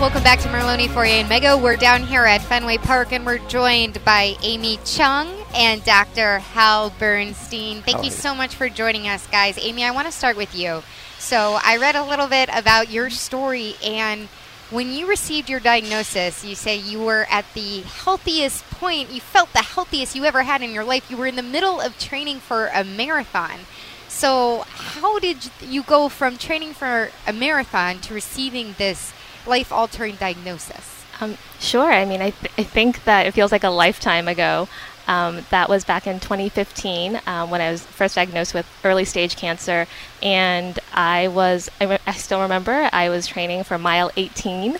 [0.00, 1.62] Welcome back to Merloni, Fauria, and Mego.
[1.62, 6.38] We're down here at Fenway Park, and we're joined by Amy Chung and Dr.
[6.38, 7.82] Hal Burstein.
[7.82, 9.58] Thank you so much for joining us, guys.
[9.58, 10.82] Amy, I want to start with you.
[11.18, 14.28] So, I read a little bit about your story, and
[14.70, 19.52] when you received your diagnosis, you say you were at the healthiest point, you felt
[19.52, 21.10] the healthiest you ever had in your life.
[21.10, 23.60] You were in the middle of training for a marathon.
[24.08, 29.12] So, how did you go from training for a marathon to receiving this
[29.46, 31.04] life altering diagnosis?
[31.20, 31.92] Um, sure.
[31.92, 34.68] I mean, I, th- I think that it feels like a lifetime ago.
[35.06, 39.34] Um, that was back in 2015 um, when I was first diagnosed with early stage
[39.34, 39.86] cancer.
[40.22, 44.76] And I was, I, re- I still remember, I was training for mile 18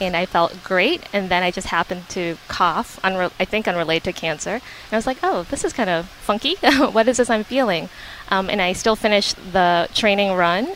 [0.00, 1.02] and I felt great.
[1.12, 4.52] And then I just happened to cough, unre- I think unrelated to cancer.
[4.52, 6.54] And I was like, oh, this is kind of funky.
[6.78, 7.90] what is this I'm feeling?
[8.30, 10.68] Um, and I still finished the training run.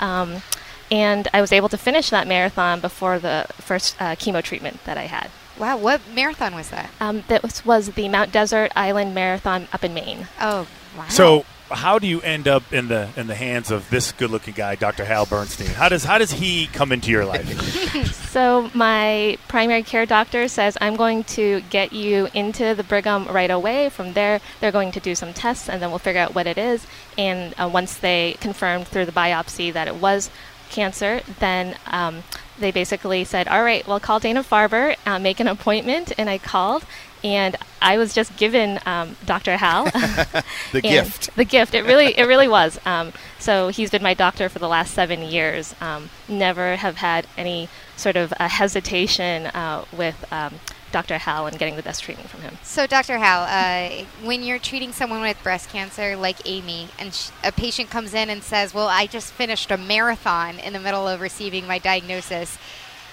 [0.00, 0.42] Um,
[0.90, 4.98] and I was able to finish that marathon before the first uh, chemo treatment that
[4.98, 5.30] I had.
[5.58, 6.90] Wow, what marathon was that?
[7.00, 10.26] Um, that was, was the Mount Desert Island Marathon up in Maine.
[10.40, 11.08] Oh, wow.
[11.08, 14.74] So, how do you end up in the in the hands of this good-looking guy,
[14.74, 15.04] Dr.
[15.04, 15.68] Hal Burstein?
[15.68, 18.16] How does how does he come into your life?
[18.30, 23.50] So my primary care doctor says I'm going to get you into the Brigham right
[23.50, 23.88] away.
[23.88, 26.56] From there, they're going to do some tests, and then we'll figure out what it
[26.56, 26.86] is.
[27.18, 30.30] And uh, once they confirmed through the biopsy that it was
[30.70, 32.22] cancer, then um,
[32.58, 36.38] they basically said, "All right, well, call Dana Farber, uh, make an appointment." And I
[36.38, 36.84] called,
[37.22, 39.56] and I was just given um, Dr.
[39.56, 39.84] Hal
[40.72, 41.34] The gift.
[41.36, 41.74] The gift.
[41.74, 42.78] It really, it really was.
[42.86, 45.74] Um, so he's been my doctor for the last seven years.
[45.80, 50.54] Um, never have had any sort of uh, hesitation uh, with um,
[50.92, 51.18] Dr.
[51.18, 52.58] Hal and getting the best treatment from him.
[52.62, 53.18] So, Dr.
[53.18, 57.90] Hal, uh, when you're treating someone with breast cancer like Amy, and sh- a patient
[57.90, 61.66] comes in and says, Well, I just finished a marathon in the middle of receiving
[61.66, 62.58] my diagnosis,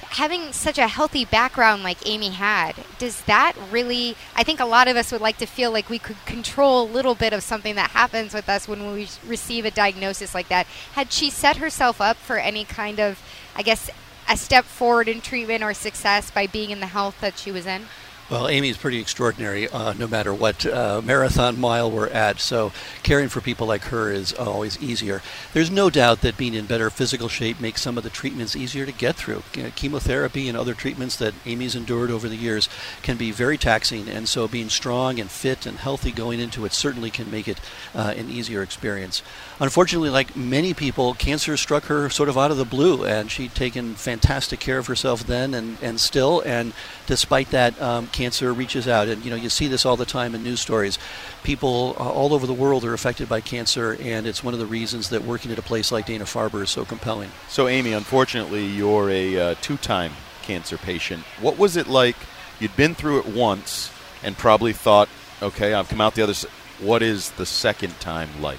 [0.09, 4.15] having such a healthy background like Amy had, does that really?
[4.35, 6.89] I think a lot of us would like to feel like we could control a
[6.89, 10.65] little bit of something that happens with us when we receive a diagnosis like that.
[10.93, 13.21] Had she set herself up for any kind of,
[13.55, 13.89] I guess,
[14.29, 17.65] a step forward in treatment or success by being in the health that she was
[17.65, 17.85] in?
[18.29, 22.41] Well, Amy is pretty extraordinary, uh, no matter what uh, marathon mile we're at.
[22.41, 25.21] So, caring for people like her is always easier.
[25.53, 28.85] There's no doubt that being in better physical shape makes some of the treatments easier
[28.85, 29.43] to get through.
[29.77, 32.67] Chemotherapy and other treatments that Amy's endured over the years
[33.01, 36.73] can be very taxing, and so being strong and fit and healthy going into it
[36.73, 37.61] certainly can make it
[37.95, 39.23] uh, an easier experience.
[39.61, 43.55] Unfortunately, like many people, cancer struck her sort of out of the blue, and she'd
[43.55, 46.41] taken fantastic care of herself then and, and still.
[46.41, 46.73] And
[47.05, 49.07] despite that, um, cancer reaches out.
[49.07, 50.97] And you know, you see this all the time in news stories.
[51.43, 54.65] People uh, all over the world are affected by cancer, and it's one of the
[54.65, 57.29] reasons that working at a place like Dana Farber is so compelling.
[57.47, 61.23] So, Amy, unfortunately, you're a uh, two time cancer patient.
[61.39, 62.15] What was it like?
[62.59, 63.91] You'd been through it once
[64.23, 65.09] and probably thought,
[65.43, 66.51] okay, I've come out the other side.
[66.79, 68.57] What is the second time like?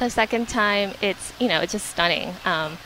[0.00, 2.78] The second time, it's you know it's just stunning, um,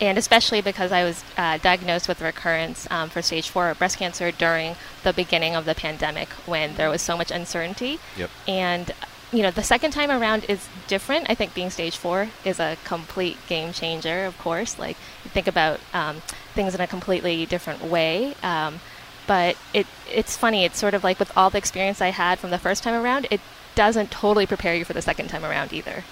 [0.00, 4.30] and especially because I was uh, diagnosed with recurrence um, for stage four breast cancer
[4.30, 7.98] during the beginning of the pandemic when there was so much uncertainty.
[8.16, 8.30] Yep.
[8.48, 8.92] And
[9.32, 11.28] you know the second time around is different.
[11.28, 14.24] I think being stage four is a complete game changer.
[14.24, 16.22] Of course, like you think about um,
[16.54, 18.34] things in a completely different way.
[18.42, 18.80] Um,
[19.26, 20.64] but it it's funny.
[20.64, 23.26] It's sort of like with all the experience I had from the first time around,
[23.30, 23.40] it
[23.74, 26.04] doesn't totally prepare you for the second time around either.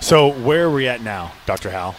[0.00, 1.70] So, where are we at now, Dr.
[1.70, 1.96] Hal?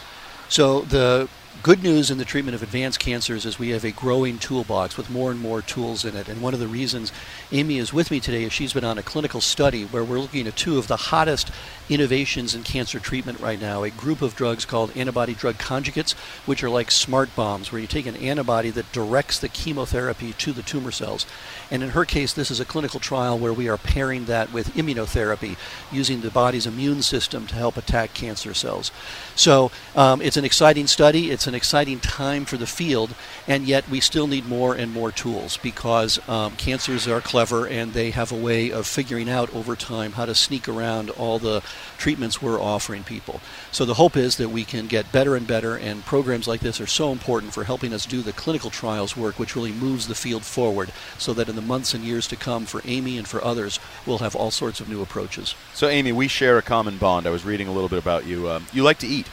[0.50, 1.30] So the
[1.62, 5.10] good news in the treatment of advanced cancers is we have a growing toolbox with
[5.10, 6.30] more and more tools in it.
[6.30, 7.12] And one of the reasons
[7.52, 10.48] Amy is with me today is she's been on a clinical study where we're looking
[10.48, 11.52] at two of the hottest
[11.90, 13.84] innovations in cancer treatment right now.
[13.84, 16.14] A group of drugs called antibody drug conjugates,
[16.46, 20.54] which are like smart bombs, where you take an antibody that directs the chemotherapy to
[20.54, 21.26] the tumor cells.
[21.70, 24.74] And in her case, this is a clinical trial where we are pairing that with
[24.76, 25.58] immunotherapy,
[25.92, 28.92] using the body's immune system to help attack cancer cells.
[29.36, 31.32] So um, it's an exciting study.
[31.32, 33.14] It's an exciting time for the field,
[33.48, 37.94] and yet we still need more and more tools because um, cancers are clever and
[37.94, 41.62] they have a way of figuring out over time how to sneak around all the
[41.98, 43.42] treatments we're offering people.
[43.72, 46.80] So the hope is that we can get better and better, and programs like this
[46.80, 50.16] are so important for helping us do the clinical trials work, which really moves the
[50.16, 53.44] field forward, so that in the months and years to come, for Amy and for
[53.44, 55.56] others, we'll have all sorts of new approaches.
[55.74, 57.28] So, Amy, we share a common bond.
[57.28, 58.50] I was reading a little bit about you.
[58.50, 59.28] Um, you like to eat.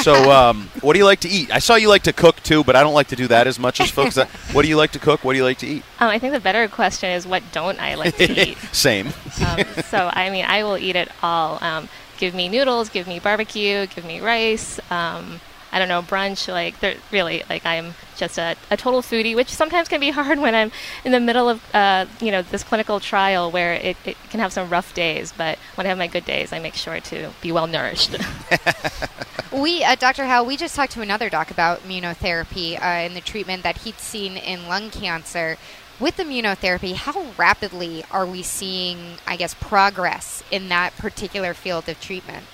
[0.00, 1.50] So, um, what do you like to eat?
[1.50, 3.58] I saw you like to cook too, but I don't like to do that as
[3.58, 4.16] much as folks.
[4.52, 5.24] what do you like to cook?
[5.24, 5.84] What do you like to eat?
[6.00, 8.58] Um, I think the better question is what don't I like to eat?
[8.72, 9.08] Same.
[9.46, 11.62] Um, so, I mean, I will eat it all.
[11.62, 14.78] Um, give me noodles, give me barbecue, give me rice.
[14.90, 15.40] Um,
[15.72, 16.48] I don't know, brunch.
[16.48, 20.38] Like, they're really like I'm just a, a total foodie, which sometimes can be hard
[20.38, 20.70] when I'm
[21.04, 24.52] in the middle of uh, you know this clinical trial where it, it can have
[24.52, 25.32] some rough days.
[25.32, 28.16] But when I have my good days, I make sure to be well nourished.
[29.52, 30.24] we, uh, Dr.
[30.24, 33.98] Hal, we just talked to another doc about immunotherapy uh, and the treatment that he'd
[33.98, 35.58] seen in lung cancer.
[36.00, 42.00] With immunotherapy, how rapidly are we seeing, I guess, progress in that particular field of
[42.00, 42.46] treatment?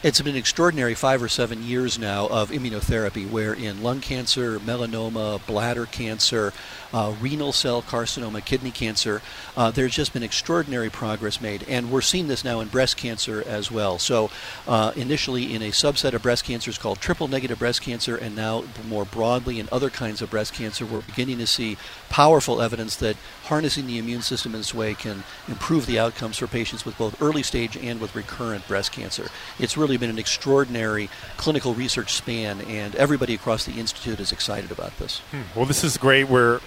[0.00, 5.44] It's been extraordinary five or seven years now of immunotherapy, where in lung cancer, melanoma,
[5.44, 6.52] bladder cancer,
[6.92, 9.20] uh, renal cell carcinoma, kidney cancer,
[9.56, 11.64] uh, there's just been extraordinary progress made.
[11.68, 13.98] And we're seeing this now in breast cancer as well.
[13.98, 14.30] So,
[14.68, 18.62] uh, initially in a subset of breast cancers called triple negative breast cancer, and now
[18.88, 21.76] more broadly in other kinds of breast cancer, we're beginning to see
[22.08, 23.16] powerful evidence that
[23.46, 27.20] harnessing the immune system in this way can improve the outcomes for patients with both
[27.20, 29.26] early stage and with recurrent breast cancer.
[29.58, 34.70] It's really been an extraordinary clinical research span, and everybody across the Institute is excited
[34.70, 35.20] about this.
[35.30, 35.42] Hmm.
[35.56, 36.28] Well, this is great.
[36.28, 36.60] We're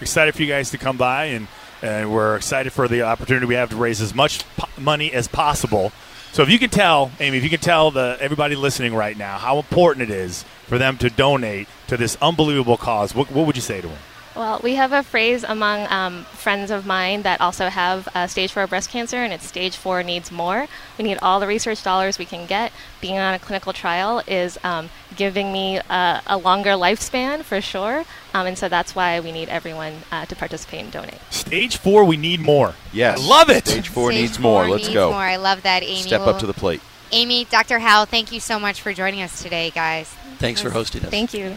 [0.00, 1.46] excited for you guys to come by, and,
[1.82, 5.28] and we're excited for the opportunity we have to raise as much po- money as
[5.28, 5.92] possible.
[6.32, 9.38] So if you can tell, Amy, if you can tell the everybody listening right now
[9.38, 13.54] how important it is for them to donate to this unbelievable cause, what, what would
[13.54, 13.98] you say to them?
[14.34, 18.52] Well, we have a phrase among um, friends of mine that also have uh, stage
[18.52, 20.66] four breast cancer, and it's stage four needs more.
[20.98, 22.72] We need all the research dollars we can get.
[23.00, 28.04] Being on a clinical trial is um, giving me a, a, longer lifespan for sure,
[28.34, 31.20] um, and so that's why we need everyone uh, to participate and donate.
[31.30, 32.74] Stage four, we need more.
[32.92, 33.68] Yes, I love it.
[33.68, 34.68] Stage four Stage needs four more.
[34.68, 35.12] Let's needs go.
[35.12, 35.20] More.
[35.20, 36.02] I love that, Amy.
[36.02, 36.80] Step up to the plate.
[37.12, 37.78] Amy, Dr.
[37.78, 40.12] Hal, thank you so much for joining us today, guys.
[40.38, 41.10] Thanks for hosting us.
[41.10, 41.56] Thank you.